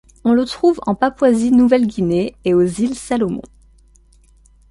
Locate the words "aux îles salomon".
2.55-3.43